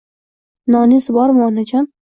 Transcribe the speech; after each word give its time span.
—Noniz 0.77 1.13
bormi, 1.19 1.49
onajon?! 1.51 1.93